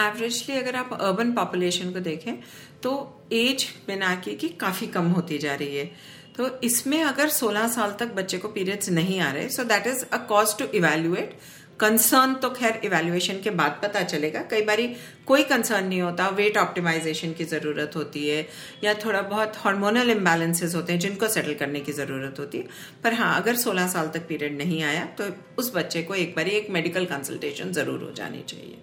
एवरेजली 0.00 0.56
अगर 0.56 0.76
आप 0.76 0.92
अर्बन 0.94 1.32
पॉपुलेशन 1.32 1.92
को 1.92 2.00
देखें 2.00 2.34
तो 2.82 2.92
एज 3.32 3.66
मेनाकी 3.88 4.34
की 4.36 4.48
काफ़ी 4.60 4.86
कम 4.88 5.10
होती 5.10 5.38
जा 5.38 5.54
रही 5.54 5.76
है। 5.76 5.90
तो 6.36 6.48
इसमें 6.64 7.02
अगर 7.04 7.28
16 7.30 7.66
साल 7.68 7.94
तक 8.00 8.14
बच्चे 8.14 8.38
को 8.38 8.48
पीरियड्स 8.48 8.88
नहीं 8.90 9.18
आ 9.20 9.30
रहे 9.32 9.48
so 9.50 9.64
that 9.64 9.86
is 9.86 10.04
a 10.04 10.16
cause 10.28 10.56
to 10.58 10.64
evaluate 10.74 11.34
concern 11.82 12.34
तो 12.42 12.48
खैर 12.52 12.80
इवेल्युएशन 12.84 13.40
के 13.42 13.50
बाद 13.52 13.78
पता 13.82 14.02
चलेगा। 14.04 14.42
कई 14.50 14.62
बार 14.64 14.80
कोई 15.26 15.42
कंसर्न 15.44 15.86
नहीं 15.86 16.00
होता 16.02 16.28
वेट 16.36 16.56
ऑप्टिमाइजेशन 16.58 17.32
की 17.32 17.44
ज़रूरत 17.46 17.96
होती 17.96 18.26
है, 18.28 18.46
या 18.84 18.94
थोड़ा 18.96 19.22
बहुत 19.24 19.56
हार्मोनल 19.58 20.10
इम्बैलेंसेज 20.10 20.74
होते 20.74 20.92
हैं 20.92 21.00
जिनको 21.00 21.28
सेटल 21.28 21.54
करने 21.56 21.80
की 21.80 21.92
ज़रूरत 21.94 22.38
होती 22.38 22.58
है। 22.58 22.64
पर 23.04 23.14
हाँ 23.14 23.34
अगर 23.40 23.56
16 23.58 23.88
साल 23.88 24.08
तक 24.14 24.26
पीरियड 24.28 24.56
नहीं 24.58 24.82
आया 24.84 25.04
तो 25.18 25.24
उस 25.58 25.74
बच्चे 25.74 26.02
को 26.02 26.14
एक 26.16 26.34
बार 26.36 26.48
एक 26.50 26.70
मेडिकल 26.70 27.04
कंसल्टेशन 27.06 27.72
ज़रूर 27.72 28.02
हो 28.02 28.10
जानी 28.14 28.42
चाहिए। 28.48 28.78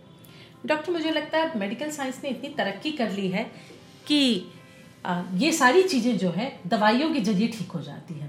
डॉक्टर, 0.65 0.91
मुझे 0.91 1.11
लगता 1.11 1.37
है 1.37 1.59
मेडिकल 1.59 1.91
साइंस 1.91 2.19
ने 2.23 2.29
इतनी 2.29 2.49
तरक्की 2.55 2.91
कर 2.93 3.11
ली 3.11 3.27
है 3.29 3.43
कि 4.07 4.21
ये 5.37 5.51
सारी 5.53 5.83
चीज़ें 5.85 6.17
जो 6.17 6.29
है, 6.31 6.51
दवाइयों 6.67 7.13
के 7.13 7.19
ज़रिए 7.21 7.47
ठीक 7.49 7.71
हो 7.71 7.81
जाती 7.81 8.13
है 8.13 8.27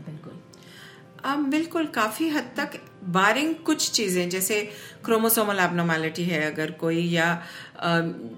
अब 1.24 1.44
बिल्कुल 1.50 1.86
काफ़ी 1.86 2.28
हद 2.28 2.50
तक 2.56 2.78
बारिंग 3.04 3.54
कुछ 3.66 3.90
चीज़ें, 3.90 4.28
जैसे 4.30 4.60
क्रोमोसोमल 5.04 5.58
एबनॉर्मेलिटी 5.58 6.24
है 6.24 6.40
अगर 6.52 6.70
कोई 6.80 7.02
या 7.08 7.28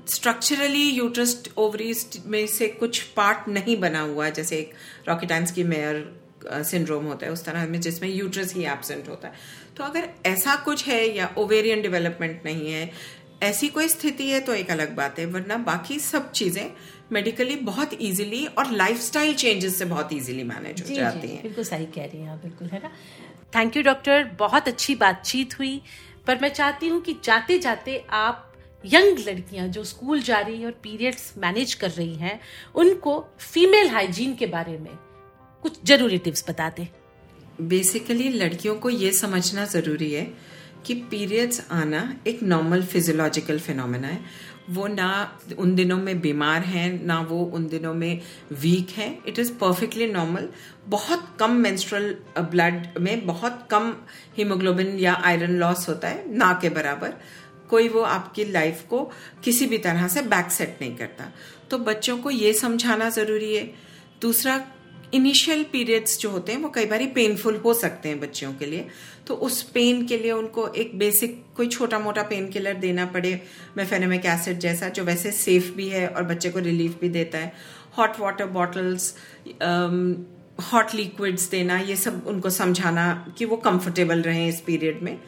स्ट्रक्चरली 0.08 0.88
यूट्रस 0.90 1.42
ओवरीज 1.56 2.22
में 2.26 2.46
से 2.46 2.68
कुछ 2.68 3.02
पार्ट 3.16 3.48
नहीं 3.48 3.76
बना 3.80 4.00
हुआ, 4.00 4.28
जैसे 4.30 4.58
एक 4.58 4.72
रॉकेटाइन्स 5.08 5.52
की 5.52 5.64
मेयर 5.64 6.04
सिंड्रोम 6.64 7.04
होता 7.04 7.26
है, 7.26 7.32
उस 7.32 7.44
तरह 7.44 7.66
में 7.66 7.80
जिसमें 7.80 8.08
यूट्रस 8.08 8.54
ही 8.54 8.64
एबसेंट 8.66 9.08
होता 9.08 9.28
है। 9.28 9.34
तो 9.76 9.84
अगर 9.84 10.08
ऐसा 10.26 10.54
कुछ 10.64 10.86
है 10.86 11.04
या 11.16 11.34
ओवेरियन 11.38 11.82
डेवलपमेंट 11.82 12.42
नहीं 12.44 12.72
है 12.72 12.90
ऐसी 13.42 13.68
कोई 13.68 13.88
स्थिति 13.88 14.28
है 14.30 14.40
तो 14.40 14.54
एक 14.54 14.70
अलग 14.70 14.94
बात 14.96 15.18
है 15.18 15.26
वरना 15.26 15.56
बाकी 15.66 15.98
सब 15.98 16.30
चीज़ें 16.32 16.70
मेडिकली 17.12 17.56
बहुत 17.62 17.92
इजीली 18.00 18.44
और 18.48 18.70
लाइफस्टाइल 18.72 19.34
चेंजेस 19.34 19.78
से 19.78 19.84
बहुत 19.84 20.12
इजीली 20.12 20.44
मैनेज 20.44 20.82
हो 20.82 20.94
जाती 20.94 21.28
हैं। 21.28 21.42
बिल्कुल 21.42 21.64
सही 21.64 21.86
कह 21.86 22.04
रही 22.04 22.22
हैं 22.22 22.36
बिल्कुल 22.42 22.68
है 22.68 22.78
ना? 22.82 22.90
थैंक 23.54 23.76
यू 23.76 23.82
डॉक्टर 23.82 24.24
बहुत 24.38 24.68
अच्छी 24.68 24.94
बातचीत 24.94 25.58
हुई 25.58 25.80
पर 26.26 26.38
मैं 26.42 26.48
चाहती 26.48 26.88
हूँ 26.88 27.00
कि 27.00 27.16
जाते 27.24 27.58
जाते 27.58 28.04
आप 28.10 28.48
यंग 28.84 29.18
लड़कियाँ 29.18 29.66
जो 29.68 29.84
स्कूल 29.84 30.22
जा 30.22 30.38
रही 30.38 30.58
हैं 30.58 30.66
और 30.66 30.78
पीरियड्स 30.82 31.32
मैनेज 31.38 31.74
कर 31.74 31.90
रही 31.90 32.14
हैं 32.14 32.40
उनको 32.74 33.18
फीमेल 33.40 33.88
हाइजीन 33.88 34.34
के 34.34 34.46
बारे 34.46 34.78
में 34.78 34.92
कुछ 35.64 35.78
ज़रूरी 35.84 36.18
टिप्स 36.18 36.44
बता 36.48 36.68
दें। 36.68 36.86
बेसिकली 37.68 38.28
लड़कियों 38.28 38.74
को 38.76 38.90
ये 38.90 39.12
समझना 39.12 39.64
ज़रूरी 39.64 40.12
है 40.12 40.24
कि 40.86 40.94
पीरियड्स 40.94 41.66
आना 41.70 42.16
एक 42.26 42.42
नॉर्मल 42.42 42.82
फिजियोलॉजिकल 42.82 43.58
फिनोमेना 43.58 44.08
है। 44.08 44.52
वो 44.70 44.86
ना 44.86 45.38
उन 45.58 45.74
दिनों 45.74 45.96
में 45.96 46.20
बीमार 46.20 46.60
हैं, 46.60 47.04
ना 47.04 47.20
वो 47.20 47.44
उन 47.44 47.66
दिनों 47.66 47.94
में 47.94 48.20
वीक 48.52 48.90
है। 48.90 49.18
इट 49.28 49.38
इज़ 49.38 49.52
परफेक्टली 49.52 50.06
नॉर्मल 50.06 50.48
बहुत 50.86 51.36
कम 51.40 51.50
मेंस्ट्रुअल 51.50 52.16
ब्लड 52.38 52.86
में 53.00 53.26
बहुत 53.26 53.68
कम 53.70 53.94
हीमोग्लोबिन 54.36 54.98
या 54.98 55.14
आयरन 55.14 55.50
लॉस 55.50 55.88
होता 55.88 56.08
है, 56.08 56.36
ना 56.36 56.58
के 56.62 56.68
बराबर। 56.68 57.14
कोई 57.70 57.88
वो 57.88 58.00
आपकी 58.00 58.44
लाइफ 58.44 58.84
को 58.90 59.12
किसी 59.44 59.66
भी 59.66 59.78
तरह 59.78 60.08
से 60.08 60.22
बैक 60.22 60.50
सेट 60.50 60.78
नहीं 60.80 60.96
करता। 60.96 61.32
तो 61.70 61.78
बच्चों 61.78 62.18
को 62.18 62.30
ये 62.30 62.52
समझाना 62.52 63.08
ज़रूरी 63.10 63.54
है। 63.56 63.74
दूसरा 64.22 64.58
इनिशियल 65.14 65.62
पीरियड्स 65.72 66.18
जो 66.18 66.30
होते 66.30 66.52
हैं, 66.52 66.60
वो 66.60 66.68
कई 66.68 66.86
बार 66.86 67.04
पेनफुल 67.14 67.56
हो 67.56 67.74
सकते 67.74 68.08
हैं 68.08 68.20
बच्चों 68.20 68.52
के 68.54 68.66
लिए। 68.66 68.86
तो 69.26 69.34
उस 69.36 69.62
पेन 69.62 70.04
के 70.06 70.18
लिए 70.18 70.32
उनको 70.32 70.66
एक 70.68 70.98
बेसिक 70.98 71.42
कोई 71.56 71.68
छोटा 71.68 71.98
मोटा 71.98 72.22
पेन 72.22 72.48
किलर 72.48 72.74
देना 72.76 73.06
पड़े 73.06 73.40
मेफेनेमिक 73.76 74.26
एसिड 74.26 74.58
जैसा, 74.58 74.88
जो 74.88 75.04
वैसे 75.04 75.30
सेफ़ 75.32 75.70
भी 75.72 75.88
है 75.88 76.06
और 76.08 76.22
बच्चे 76.24 76.50
को 76.50 76.58
रिलीफ 76.58 76.98
भी 77.00 77.08
देता 77.08 77.38
है। 77.38 77.52
Hot 77.98 78.20
water 78.20 78.46
bottles 78.48 79.14
hot 80.62 80.94
liquids 80.94 81.48
देना, 81.50 81.78
ये 81.78 81.96
सब 81.96 82.26
उनको 82.26 82.50
समझाना 82.50 83.34
कि 83.38 83.44
वो 83.44 83.56
कंफर्टेबल 83.58 84.22
रहें 84.22 84.48
इस 84.48 84.60
पीरियड 84.60 85.02
में। 85.02 85.18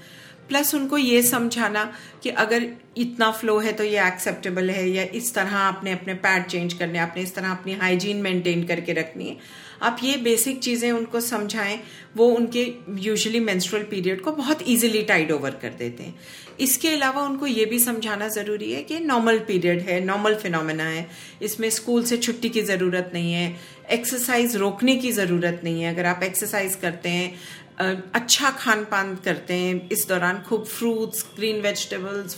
प्लस 0.48 0.74
उनको 0.74 0.98
ये 0.98 1.22
समझाना 1.22 1.84
कि 2.22 2.30
अगर 2.30 2.66
इतना 2.98 3.30
फ्लो 3.32 3.58
है 3.58 3.72
तो 3.72 3.84
ये 3.84 4.06
एक्सेप्टेबल 4.06 4.70
है, 4.70 4.88
या 4.88 5.02
इस 5.14 5.34
तरह 5.34 5.56
आपने 5.58 5.92
अपने 5.92 6.14
पैड 6.16 6.46
चेंज 6.46 6.72
करने 6.72 6.98
आपने 6.98 7.22
इस 7.22 7.34
तरह 7.34 7.50
अपनी 7.50 7.74
हाइजीन 7.74 8.22
मेंटेन 8.22 8.64
करके 8.66 8.92
रखनी 8.92 9.28
है। 9.28 9.36
आप 9.82 9.98
ये 10.02 10.16
बेसिक 10.18 10.58
चीज़ें 10.58 10.90
उनको 10.92 11.20
समझाएँ, 11.20 11.78
वो 12.16 12.26
उनके 12.26 12.62
यूजुअली 12.98 13.40
मेंस्ट्रुअल 13.40 13.84
पीरियड 13.84 14.20
को 14.20 14.32
बहुत 14.32 14.62
इजीली 14.62 15.02
टाइड 15.02 15.32
ओवर 15.32 15.58
कर 15.62 15.70
देते 15.78 16.02
हैं। 16.02 16.14
इसके 16.60 16.88
अलावा 16.88 17.22
उनको 17.22 17.46
ये 17.46 17.64
भी 17.64 17.78
समझाना 17.78 18.28
ज़रूरी 18.28 18.72
है 18.72 18.82
कि 18.82 18.98
नॉर्मल 19.00 19.38
पीरियड 19.46 19.80
है 19.82 20.00
नॉर्मल 20.04 20.34
फिनोमेना 20.34 20.84
है। 20.84 21.06
इसमें 21.42 21.68
स्कूल 21.70 22.04
से 22.04 22.16
छुट्टी 22.16 22.48
की 22.48 22.62
ज़रूरत 22.62 23.10
नहीं 23.14 23.32
है 23.32 23.54
एक्सरसाइज 23.92 24.54
रोकने 24.56 24.94
की 24.96 25.10
ज़रूरत 25.12 25.60
नहीं 25.64 25.82
है। 25.82 25.92
अगर 25.94 26.06
आप 26.06 26.22
एक्सरसाइज 26.22 26.74
करते 26.82 27.08
हैं 27.08 27.32
अच्छा 27.78 28.50
खान 28.50 28.84
पान 28.84 29.14
करते 29.24 29.54
हैं। 29.54 29.88
इस 29.88 30.06
दौरान 30.08 30.38
खूब 30.40 30.64
फ्रूट्स 30.64 31.24
ग्रीन 31.36 31.60
वेजिटेबल्स 31.60 32.36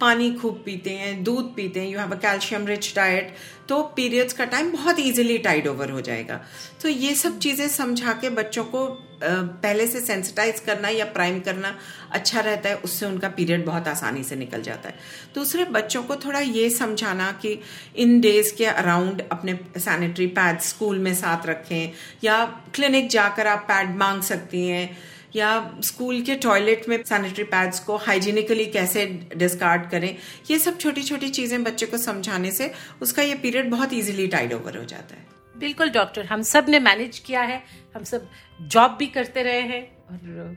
पानी 0.00 0.30
खूब 0.32 0.62
पीते 0.64 0.90
हैं, 0.90 1.22
दूध 1.24 1.54
पीते 1.56 1.80
हैं 1.80 1.88
you 1.88 1.98
have 1.98 2.10
a 2.10 2.18
calcium 2.20 2.66
rich 2.66 2.92
diet 2.96 3.34
तो 3.68 3.82
पीरियड्स 3.96 4.32
का 4.32 4.44
टाइम 4.44 4.70
बहुत 4.72 4.98
इजीली 4.98 5.38
टाइड 5.38 5.66
ओवर 5.66 5.90
हो 5.90 6.00
जाएगा। 6.00 6.40
तो 6.82 6.88
ये 6.88 7.14
सब 7.14 7.38
चीज़ें 7.38 7.68
समझा 7.68 8.12
के 8.12 8.30
बच्चों 8.32 8.64
को 8.64 8.86
पहले 9.22 9.86
से 9.86 10.00
सेंसिटाइज 10.00 10.58
करना 10.60 10.88
या 10.88 11.04
प्राइम 11.04 11.38
करना 11.40 11.74
अच्छा 12.12 12.40
रहता 12.40 12.68
है, 12.68 12.76
उससे 12.76 13.06
उनका 13.06 13.28
पीरियड 13.28 13.64
बहुत 13.66 13.88
आसानी 13.88 14.24
से 14.24 14.36
निकल 14.36 14.62
जाता 14.62 14.88
है। 14.88 14.94
दूसरे, 15.34 15.64
बच्चों 15.66 16.02
को 16.02 16.16
थोड़ा 16.16 16.40
ये 16.40 16.68
समझाना 16.70 17.30
कि 17.42 17.58
इन 17.96 18.20
डेज़ 18.20 18.54
के 18.56 18.66
अराउंड 18.66 19.22
अपने 19.32 19.58
सैनिटरी 19.78 20.26
पैड 20.28 20.60
स्कूल 20.62 20.98
में 20.98 21.14
साथ 21.14 21.46
रखें, 21.46 21.92
या 22.24 22.44
क्लिनिक 22.74 23.08
जाकर 23.08 23.46
आप 23.46 23.64
पैड 23.68 23.96
मांग 23.96 24.22
सकती 24.22 24.66
हैं 24.66 25.13
या 25.34 25.78
स्कूल 25.82 26.20
के 26.22 26.34
टॉयलेट 26.38 26.88
में 26.88 27.02
सैनिटरी 27.04 27.44
पैड्स 27.46 27.80
को 27.80 27.96
हाइजीनिकली 27.98 28.66
कैसे 28.68 29.06
डिस्कार्ड 29.36 29.88
करें, 29.90 30.16
ये 30.50 30.58
सब 30.58 30.78
छोटी 30.78 31.02
छोटी 31.02 31.28
चीज़ें 31.30 31.62
बच्चे 31.64 31.86
को 31.86 31.98
समझाने 31.98 32.50
से 32.52 32.72
उसका 33.02 33.22
ये 33.22 33.34
पीरियड 33.36 33.70
बहुत 33.70 33.92
इजीली 33.92 34.26
टाइड 34.28 34.52
ओवर 34.52 34.76
हो 34.76 34.84
जाता 34.84 35.16
है। 35.16 35.26
बिल्कुल 35.56 35.90
डॉक्टर 35.90 36.24
हम 36.26 36.42
सबने 36.44 36.78
मैनेज 36.80 37.18
किया 37.18 37.42
है, 37.42 37.62
हम 37.96 38.04
सब 38.04 38.28
जॉब 38.60 38.96
भी 38.98 39.06
करते 39.08 39.42
रहे 39.42 39.60
हैं 39.62 39.82
और 40.06 40.56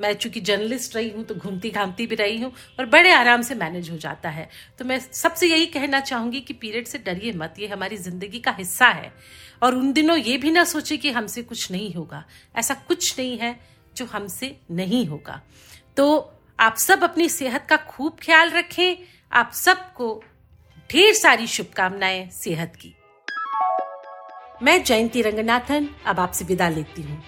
मैं 0.00 0.12
चूँकि 0.14 0.40
जर्नलिस्ट 0.42 0.94
रही 0.96 1.08
हूँ 1.10 1.24
तो 1.24 1.34
घूमती 1.34 1.70
घामती 1.70 2.06
भी 2.06 2.14
रही 2.14 2.38
हूँ 2.40 2.52
और 2.78 2.86
बड़े 2.86 3.12
आराम 3.12 3.42
से 3.42 3.54
मैनेज 3.54 3.90
हो 3.90 3.96
जाता 3.98 4.30
है। 4.30 4.48
तो 4.78 4.84
मैं 4.84 4.98
सबसे 5.00 5.46
यही 5.46 5.66
कहना 5.68 6.00
चाहूँगी 6.02 6.40
कि 6.40 6.54
पीरियड 6.54 6.86
से 6.86 6.98
डरिए 6.98 7.32
मत, 7.32 7.54
ये 7.58 7.66
हमारी 7.68 7.96
ज़िंदगी 7.98 8.38
का 8.38 8.54
हिस्सा 8.58 8.88
है। 8.88 9.12
और 9.62 9.74
उन 9.74 9.92
दिनों 9.92 10.16
ये 10.18 10.36
भी 10.36 10.50
ना 10.50 10.64
सोचे 10.64 10.96
कि 10.96 11.10
हमसे 11.10 11.42
कुछ 11.42 11.70
नहीं 11.70 11.92
होगा। 11.94 12.24
ऐसा 12.56 12.74
कुछ 12.88 13.18
नहीं 13.18 13.36
है 13.38 13.58
जो 13.96 14.04
हमसे 14.04 14.60
नहीं 14.70 15.06
होगा। 15.06 15.40
तो 15.96 16.32
आप 16.60 16.76
सब 16.76 17.04
अपनी 17.04 17.28
सेहत 17.28 17.66
का 17.66 17.76
खूब 17.76 18.16
ख्याल 18.22 18.50
रखें। 18.50 18.96
आप 19.32 19.52
सबको 19.52 20.24
ढेर 20.90 21.14
सारी 21.14 21.46
शुभकामनाएँ 21.46 22.30
सेहत 22.30 22.76
की। 22.76 22.94
मैं 24.62 24.84
जयंती 24.84 25.22
रंगनाथन, 25.22 25.88
अब 26.06 26.20
आपसे 26.20 26.44
विदा 26.44 26.68
लेती 26.68 27.02
हूँ। 27.02 27.22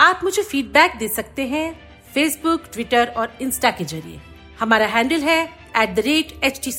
आप 0.00 0.20
मुझे 0.24 0.42
फीडबैक 0.42 0.96
दे 0.96 1.08
सकते 1.08 1.46
हैं 1.46 1.90
फेसबुक 2.14 2.64
ट्विटर 2.72 3.06
और 3.06 3.38
इंस्टा 3.42 3.70
के 3.70 3.84
ज़रिए। 3.84 4.20
हमारा 4.60 4.86
हैंडल 4.86 5.20
है 5.20 5.42
at 5.76 5.94
the 5.94 5.98
rate 5.98 6.44
H 6.44 6.60
T 6.64 6.72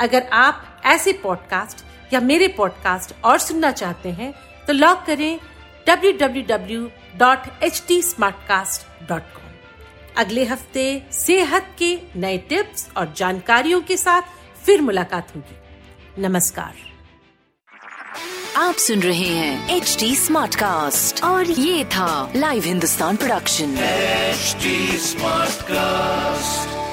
अगर 0.00 0.22
आप 0.22 0.82
ऐसे 0.84 1.12
पॉडकास्ट 1.12 1.84
या 2.12 2.20
मेरे 2.20 2.48
पॉडकास्ट 2.48 3.14
और 3.24 3.38
सुनना 3.38 3.70
चाहते 3.70 4.08
हैं 4.08 4.34
तो 4.66 4.72
लॉग 4.72 5.04
करें 5.06 5.40
www.htsmartcast.com 7.22 9.46
अगले 10.16 10.44
हफ़्ते 10.44 11.02
सेहत 11.12 11.74
के 11.78 11.98
नए 12.16 12.38
टिप्स 12.38 12.90
और 12.96 13.14
जानकारियों 13.16 13.80
के 13.80 13.96
साथ 13.96 14.22
फिर 14.66 14.80
मुलाकात 14.80 15.36
होगी। 15.36 16.22
नमस्कार। 16.22 16.74
आप 18.56 18.74
सुन 18.74 19.00
रहे 19.00 19.18
हैं 19.18 19.76
एच 19.76 19.96
डी 20.00 20.16
स्मार्ट 20.16 20.54
कास्ट 20.54 21.24
और 21.24 21.50
ये 21.50 21.84
था 21.84 22.32
live 22.36 22.62
Hindustan 22.62 23.16
production 23.16 23.76
smart 23.76 25.54
Smartcast. 25.54 26.85